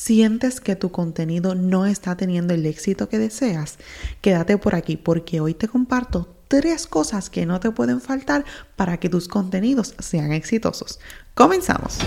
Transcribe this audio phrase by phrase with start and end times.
[0.00, 3.76] sientes que tu contenido no está teniendo el éxito que deseas,
[4.22, 8.96] quédate por aquí porque hoy te comparto tres cosas que no te pueden faltar para
[8.98, 11.00] que tus contenidos sean exitosos.
[11.34, 11.98] Comenzamos.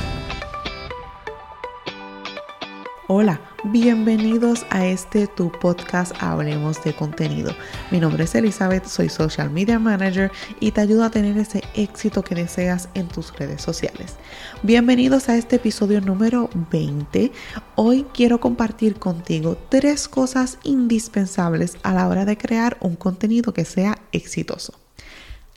[3.07, 7.55] Hola, bienvenidos a este tu podcast Hablemos de contenido.
[7.91, 12.23] Mi nombre es Elizabeth, soy Social Media Manager y te ayudo a tener ese éxito
[12.23, 14.15] que deseas en tus redes sociales.
[14.63, 17.31] Bienvenidos a este episodio número 20.
[17.75, 23.63] Hoy quiero compartir contigo tres cosas indispensables a la hora de crear un contenido que
[23.63, 24.73] sea exitoso.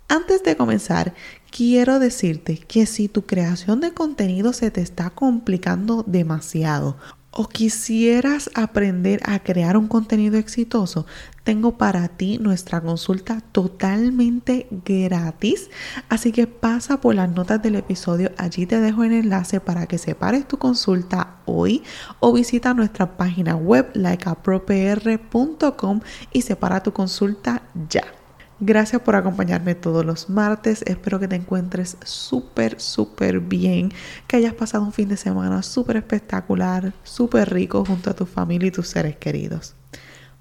[0.09, 1.15] Antes de comenzar,
[1.51, 6.97] quiero decirte que si tu creación de contenido se te está complicando demasiado
[7.39, 11.05] o quisieras aprender a crear un contenido exitoso,
[11.45, 15.69] tengo para ti nuestra consulta totalmente gratis.
[16.09, 18.33] Así que pasa por las notas del episodio.
[18.39, 21.83] Allí te dejo el enlace para que separes tu consulta hoy
[22.21, 26.01] o visita nuestra página web likeapropr.com
[26.33, 28.16] y separa tu consulta ya.
[28.59, 30.83] Gracias por acompañarme todos los martes.
[30.87, 33.93] Espero que te encuentres súper, súper bien.
[34.27, 38.69] Que hayas pasado un fin de semana súper espectacular, súper rico junto a tu familia
[38.69, 39.75] y tus seres queridos.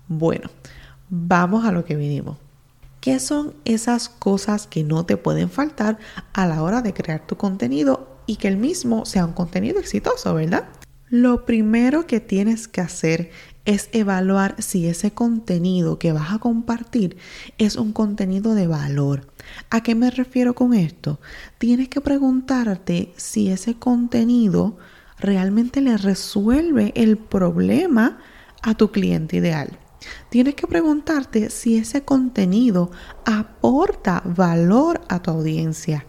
[0.08, 0.50] Bueno,
[1.10, 2.38] vamos a lo que vinimos.
[3.02, 6.00] ¿Qué son esas cosas que no te pueden faltar
[6.32, 10.34] a la hora de crear tu contenido y que el mismo sea un contenido exitoso,
[10.34, 10.70] verdad?
[11.10, 13.30] Lo primero que tienes que hacer
[13.66, 17.18] es evaluar si ese contenido que vas a compartir
[17.58, 19.28] es un contenido de valor.
[19.70, 21.20] ¿A qué me refiero con esto?
[21.58, 24.78] Tienes que preguntarte si ese contenido
[25.20, 28.20] realmente le resuelve el problema
[28.62, 29.80] a tu cliente ideal.
[30.30, 32.92] Tienes que preguntarte si ese contenido
[33.26, 36.06] aporta valor a tu audiencia.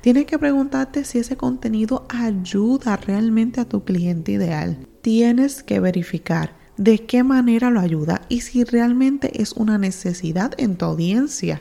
[0.00, 4.86] Tienes que preguntarte si ese contenido ayuda realmente a tu cliente ideal.
[5.00, 10.76] Tienes que verificar de qué manera lo ayuda y si realmente es una necesidad en
[10.76, 11.60] tu audiencia.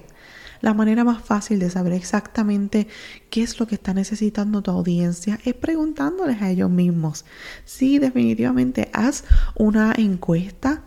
[0.61, 2.87] La manera más fácil de saber exactamente
[3.29, 7.25] qué es lo que está necesitando tu audiencia es preguntándoles a ellos mismos.
[7.65, 9.25] Sí, definitivamente haz
[9.55, 10.83] una encuesta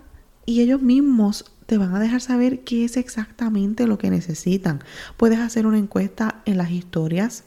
[0.47, 4.83] y ellos mismos te van a dejar saber qué es exactamente lo que necesitan.
[5.19, 7.45] Puedes hacer una encuesta en las historias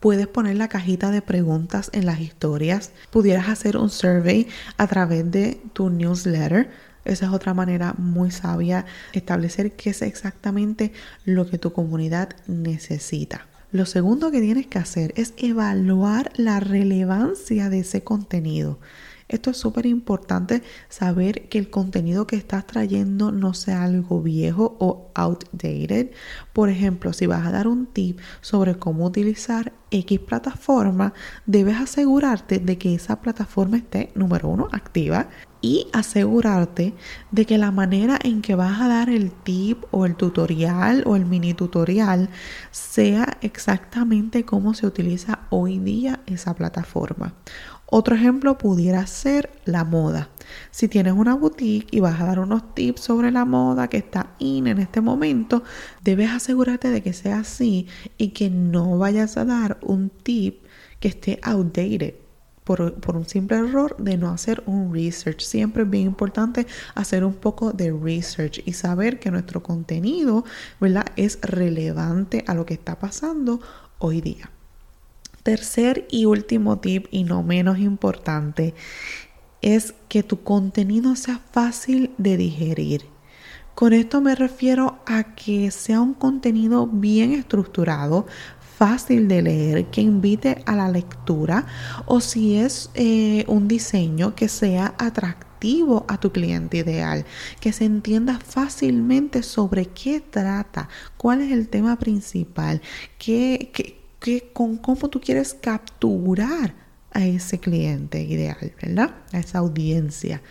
[0.00, 2.92] Puedes poner la cajita de preguntas en las historias.
[3.10, 6.70] Pudieras hacer un survey a través de tu newsletter.
[7.04, 10.92] Esa es otra manera muy sabia, establecer qué es exactamente
[11.24, 13.46] lo que tu comunidad necesita.
[13.72, 18.78] Lo segundo que tienes que hacer es evaluar la relevancia de ese contenido.
[19.28, 24.76] Esto es súper importante saber que el contenido que estás trayendo no sea algo viejo
[24.80, 26.12] o outdated.
[26.54, 31.12] Por ejemplo, si vas a dar un tip sobre cómo utilizar X plataforma,
[31.44, 35.28] debes asegurarte de que esa plataforma esté, número uno, activa
[35.60, 36.94] y asegurarte
[37.30, 41.16] de que la manera en que vas a dar el tip o el tutorial o
[41.16, 42.30] el mini tutorial
[42.70, 47.34] sea exactamente cómo se utiliza hoy día esa plataforma.
[47.90, 50.28] Otro ejemplo pudiera ser la moda.
[50.70, 54.34] Si tienes una boutique y vas a dar unos tips sobre la moda que está
[54.38, 55.62] in en este momento,
[56.04, 57.86] debes asegurarte de que sea así
[58.18, 60.64] y que no vayas a dar un tip
[61.00, 62.14] que esté outdated.
[62.64, 65.40] Por, por, un simple error de no hacer un research.
[65.40, 70.44] Siempre es bien importante hacer un poco de research y saber que nuestro contenido
[70.78, 71.06] ¿verdad?
[71.16, 73.62] es relevante a lo que está pasando
[73.98, 74.50] hoy día.
[75.48, 78.74] Tercer y último tip, y no menos importante,
[79.62, 83.06] es que tu contenido sea fácil de digerir.
[83.74, 88.26] Con esto me refiero a que sea un contenido bien estructurado,
[88.76, 91.64] fácil de leer, que invite a la lectura
[92.04, 97.24] o si es eh, un diseño que sea atractivo a tu cliente ideal,
[97.58, 102.82] que se entienda fácilmente sobre qué trata, cuál es el tema principal,
[103.16, 103.97] qué, qué
[104.52, 106.74] con cómo tú quieres capturar
[107.12, 109.14] a ese cliente ideal, ¿verdad?
[109.32, 110.42] A esa audiencia.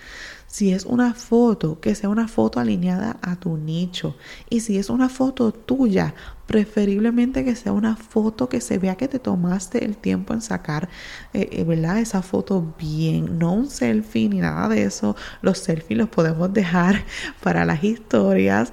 [0.47, 4.15] Si es una foto, que sea una foto alineada a tu nicho.
[4.49, 6.15] Y si es una foto tuya,
[6.47, 10.87] preferiblemente que sea una foto que se vea que te tomaste el tiempo en sacar,
[11.33, 11.99] eh, eh, ¿verdad?
[11.99, 15.15] Esa foto bien, no un selfie ni nada de eso.
[15.41, 17.03] Los selfies los podemos dejar
[17.43, 18.71] para las historias,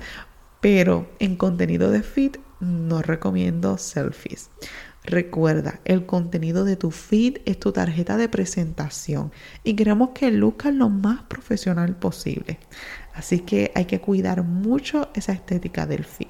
[0.60, 4.50] pero en contenido de feed no recomiendo selfies.
[5.04, 9.32] Recuerda, el contenido de tu feed es tu tarjeta de presentación
[9.62, 12.58] y queremos que luzca lo más profesional posible.
[13.12, 16.28] Así que hay que cuidar mucho esa estética del feed.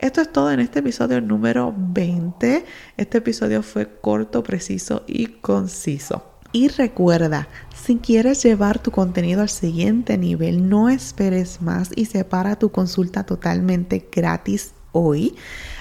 [0.00, 2.64] Esto es todo en este episodio número 20.
[2.96, 6.32] Este episodio fue corto, preciso y conciso.
[6.52, 12.58] Y recuerda, si quieres llevar tu contenido al siguiente nivel, no esperes más y separa
[12.58, 15.34] tu consulta totalmente gratis hoy.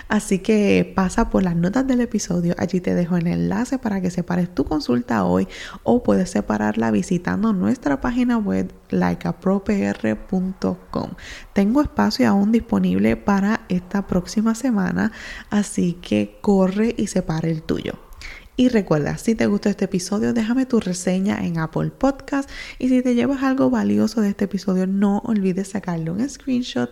[0.07, 4.11] Así que pasa por las notas del episodio, allí te dejo el enlace para que
[4.11, 5.47] separes tu consulta hoy
[5.81, 11.09] o puedes separarla visitando nuestra página web likeapropr.com.
[11.53, 15.11] Tengo espacio aún disponible para esta próxima semana,
[15.49, 17.93] así que corre y separa el tuyo.
[18.57, 22.49] Y recuerda, si te gustó este episodio, déjame tu reseña en Apple Podcast.
[22.79, 26.89] Y si te llevas algo valioso de este episodio, no olvides sacarle un screenshot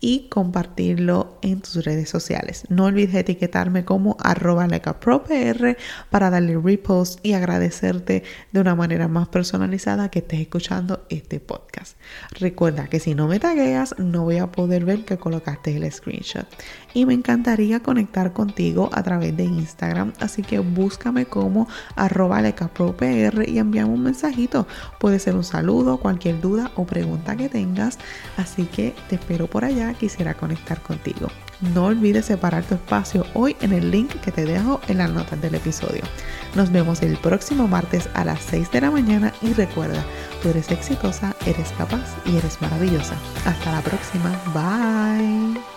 [0.00, 2.64] y compartirlo en tus redes sociales.
[2.68, 5.76] No olvides etiquetarme como arroba lecapropr
[6.10, 8.22] para darle repost y agradecerte
[8.52, 11.96] de una manera más personalizada que estés escuchando este podcast.
[12.38, 16.46] Recuerda que si no me tagueas, no voy a poder ver que colocaste el screenshot.
[16.92, 23.46] Y me encantaría conectar contigo a través de Instagram, así que búscame como arroba lecapropr
[23.46, 24.66] y envíame un mensajito.
[24.98, 27.98] Puede ser un saludo, cualquier duda o pregunta que tengas,
[28.36, 31.28] así que te espero por allá quisiera conectar contigo.
[31.74, 35.40] No olvides separar tu espacio hoy en el link que te dejo en las notas
[35.40, 36.02] del episodio.
[36.54, 40.04] Nos vemos el próximo martes a las 6 de la mañana y recuerda,
[40.42, 43.14] tú eres exitosa, eres capaz y eres maravillosa.
[43.44, 44.30] Hasta la próxima.
[44.52, 45.75] Bye.